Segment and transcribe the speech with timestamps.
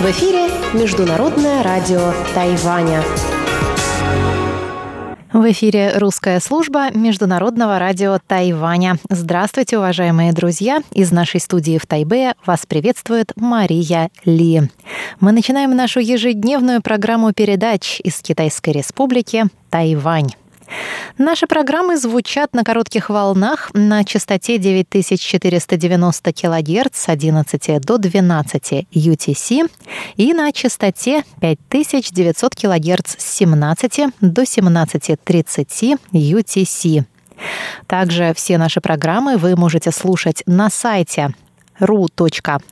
[0.00, 3.04] В эфире Международное радио Тайваня.
[5.32, 8.96] В эфире русская служба Международного радио Тайваня.
[9.08, 10.82] Здравствуйте, уважаемые друзья!
[10.90, 14.62] Из нашей студии в Тайбе вас приветствует Мария Ли.
[15.20, 20.30] Мы начинаем нашу ежедневную программу передач из Китайской Республики Тайвань.
[21.18, 29.70] Наши программы звучат на коротких волнах на частоте 9490 кГц с 11 до 12 UTC
[30.16, 37.04] и на частоте 5900 кГц с 17 до 17.30 UTC.
[37.86, 41.34] Также все наши программы вы можете слушать на сайте
[41.80, 42.68] ru.rti.org.tw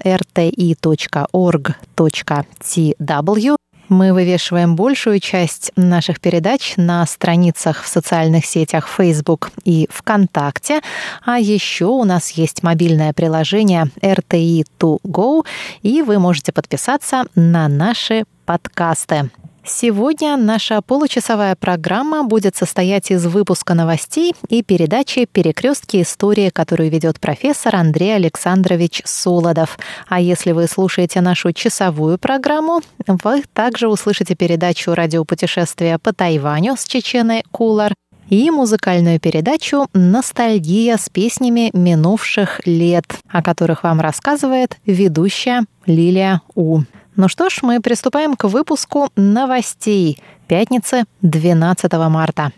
[3.88, 10.80] мы вывешиваем большую часть наших передач на страницах в социальных сетях Facebook и ВКонтакте,
[11.24, 15.46] а еще у нас есть мобильное приложение RTI2Go,
[15.82, 19.30] и вы можете подписаться на наши подкасты.
[19.68, 27.18] Сегодня наша получасовая программа будет состоять из выпуска новостей и передачи «Перекрестки истории», которую ведет
[27.18, 29.76] профессор Андрей Александрович Солодов.
[30.06, 36.84] А если вы слушаете нашу часовую программу, вы также услышите передачу «Радиопутешествия по Тайваню» с
[36.84, 37.94] Чеченой Кулар,
[38.28, 46.80] и музыкальную передачу «Ностальгия» с песнями минувших лет, о которых вам рассказывает ведущая Лилия У.
[47.16, 52.52] Ну что ж, мы приступаем к выпуску новостей пятницы 12 марта.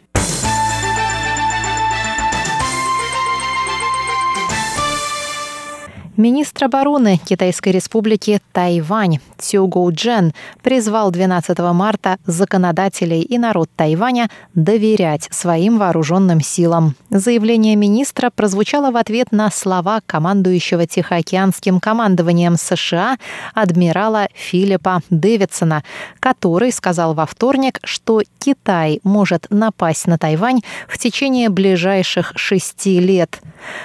[6.19, 10.33] Министр обороны Китайской республики Тайвань Цю Гоу Джен
[10.65, 16.97] призвал 12 марта законодателей и народ Тайваня доверять своим вооруженным силам.
[17.09, 23.17] Заявление министра прозвучало в ответ на слова командующего Тихоокеанским командованием США
[23.55, 25.85] адмирала Филиппа Дэвидсона,
[26.19, 33.41] который сказал во вторник, что Китай может напасть на Тайвань в течение ближайших шести лет.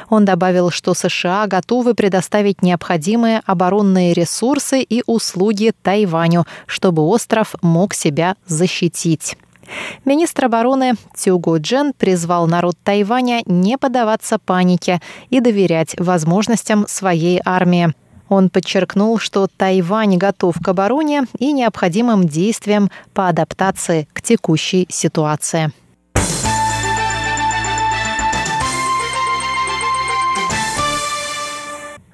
[0.10, 7.54] Он добавил, что США готовы предоставить предоставить необходимые оборонные ресурсы и услуги Тайваню, чтобы остров
[7.62, 9.36] мог себя защитить.
[10.06, 17.94] Министр обороны Цюго Джен призвал народ Тайваня не поддаваться панике и доверять возможностям своей армии.
[18.30, 25.74] Он подчеркнул, что Тайвань готов к обороне и необходимым действиям по адаптации к текущей ситуации.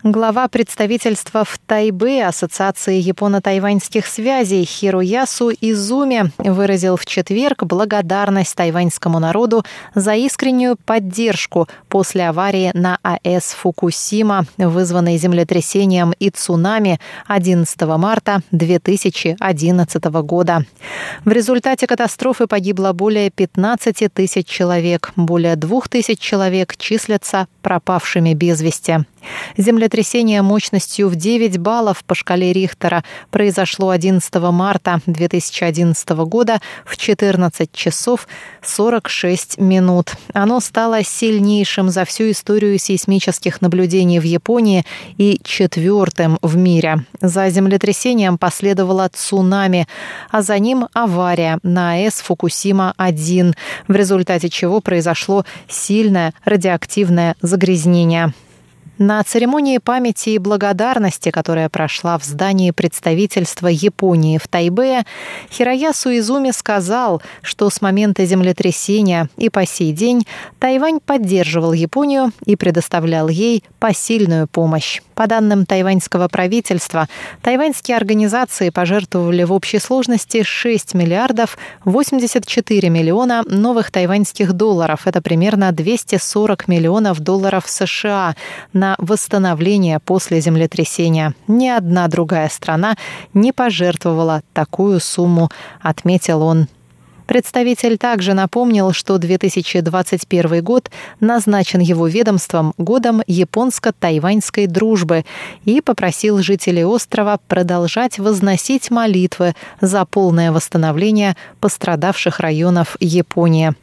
[0.04, 9.66] Глава представительства в Тайбе Ассоциации японо-тайваньских связей Хируясу Изуми выразил в четверг благодарность тайваньскому народу
[9.94, 20.04] за искреннюю поддержку после аварии на АЭС Фукусима, вызванной землетрясением и цунами 11 марта 2011
[20.06, 20.64] года.
[21.26, 28.62] В результате катастрофы погибло более 15 тысяч человек, более 2 тысяч человек числятся пропавшими без
[28.62, 29.00] вести.
[29.58, 37.72] Землетрясение мощностью в 9 баллов по шкале Рихтера произошло 11 марта 2011 года в 14
[37.72, 38.28] часов
[38.62, 40.14] 46 минут.
[40.34, 44.86] Оно стало сильнейшим за всю историю сейсмических наблюдений в Японии
[45.18, 47.06] и четвертым в мире.
[47.22, 49.88] За землетрясением последовало цунами,
[50.32, 53.56] а за ним авария на АЭС Фукусима-1,
[53.88, 58.34] в результате чего произошло сильное радиоактивное загрязнение.
[59.02, 65.04] На церемонии памяти и благодарности, которая прошла в здании представительства Японии в Тайбе,
[65.50, 70.28] Хироясу Изуми сказал, что с момента землетрясения и по сей день
[70.60, 75.02] Тайвань поддерживал Японию и предоставлял ей посильную помощь.
[75.16, 77.08] По данным тайваньского правительства,
[77.42, 85.08] тайваньские организации пожертвовали в общей сложности 6 миллиардов 84 миллиона новых тайваньских долларов.
[85.08, 88.36] Это примерно 240 миллионов долларов США
[88.74, 91.34] на на восстановление после землетрясения.
[91.48, 92.96] Ни одна другая страна
[93.34, 95.50] не пожертвовала такую сумму,
[95.82, 96.68] отметил он.
[97.28, 100.90] Представитель также напомнил, что 2021 год
[101.20, 105.26] назначен его ведомством годом японско-тайваньской дружбы
[105.66, 113.76] и попросил жителей острова продолжать возносить молитвы за полное восстановление пострадавших районов Японии.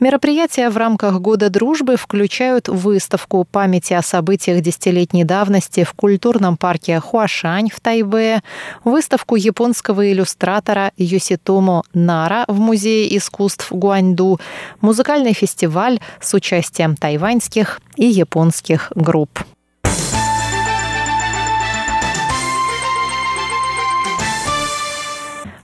[0.00, 7.00] Мероприятия в рамках Года дружбы включают выставку памяти о событиях десятилетней давности в культурном парке
[7.00, 8.42] Хуашань в Тайбе,
[8.84, 14.40] выставку японского иллюстратора Йоситомо Нара в Музее искусств Гуаньду,
[14.80, 19.40] музыкальный фестиваль с участием тайваньских и японских групп.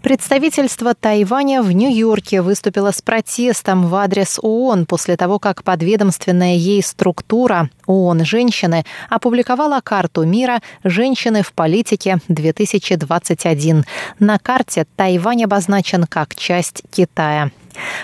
[0.02, 6.80] Представительство Тайваня в Нью-Йорке выступило с протестом в адрес ООН после того, как подведомственная ей
[6.82, 13.84] структура ООН «Женщины» опубликовала карту мира «Женщины в политике-2021».
[14.20, 17.50] На карте Тайвань обозначен как часть Китая.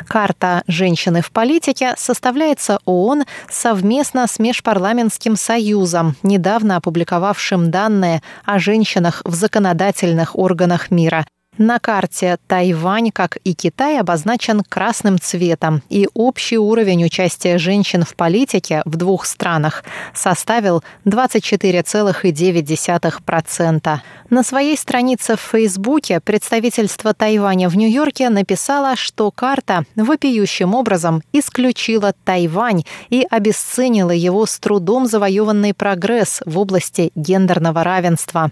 [0.08, 9.22] Карта «Женщины в политике» составляется ООН совместно с Межпарламентским союзом, недавно опубликовавшим данные о женщинах
[9.24, 11.24] в законодательных органах мира.
[11.56, 18.16] На карте Тайвань, как и Китай, обозначен красным цветом, и общий уровень участия женщин в
[18.16, 23.98] политике в двух странах составил 24,9%.
[24.30, 32.14] На своей странице в Фейсбуке представительство Тайваня в Нью-Йорке написало, что карта вопиющим образом исключила
[32.24, 38.50] Тайвань и обесценила его с трудом завоеванный прогресс в области гендерного равенства.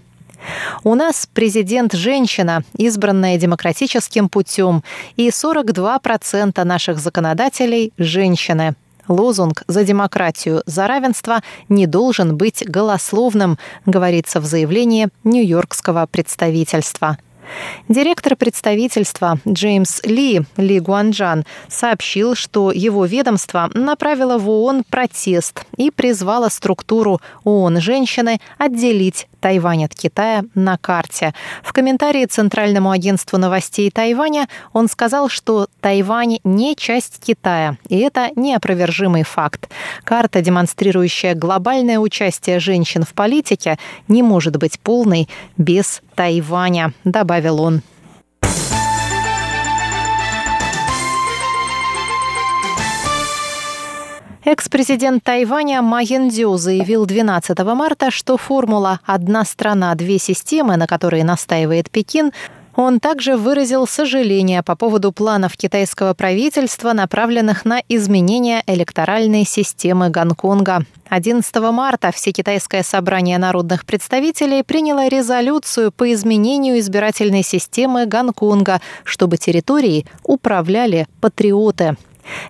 [0.84, 4.82] У нас президент женщина, избранная демократическим путем,
[5.16, 8.74] и 42% наших законодателей– женщины.
[9.08, 17.18] Лозунг «За демократию, за равенство» не должен быть голословным, говорится в заявлении Нью-Йоркского представительства.
[17.88, 25.90] Директор представительства Джеймс Ли, Ли Гуанджан, сообщил, что его ведомство направило в ООН протест и
[25.90, 31.34] призвало структуру ООН «Женщины» отделить Тайвань от Китая на карте.
[31.64, 38.30] В комментарии Центральному агентству новостей Тайваня он сказал, что Тайвань не часть Китая, и это
[38.36, 39.68] неопровержимый факт.
[40.04, 47.82] Карта, демонстрирующая глобальное участие женщин в политике, не может быть полной без Тайваня, добавил он.
[54.44, 61.22] Экс-президент Тайваня Ма Яндзю заявил 12 марта, что формула «одна страна, две системы», на которой
[61.22, 62.32] настаивает Пекин,
[62.76, 70.84] он также выразил сожаление по поводу планов китайского правительства, направленных на изменение электоральной системы Гонконга.
[71.08, 80.06] 11 марта Всекитайское собрание народных представителей приняло резолюцию по изменению избирательной системы Гонконга, чтобы территорией
[80.24, 81.96] управляли патриоты.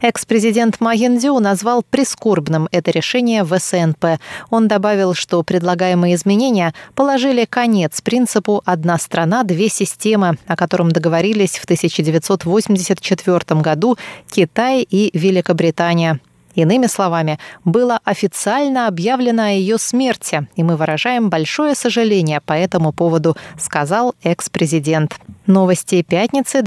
[0.00, 4.20] Экс-президент Ма Яндзю назвал прискорбным это решение в СНП.
[4.50, 11.58] Он добавил, что предлагаемые изменения положили конец принципу «одна страна, две системы», о котором договорились
[11.58, 13.96] в 1984 году
[14.30, 16.20] Китай и Великобритания.
[16.54, 22.92] Иными словами, было официально объявлено о ее смерти, и мы выражаем большое сожаление по этому
[22.92, 25.16] поводу, сказал экс-президент.
[25.46, 26.62] Новости пятницы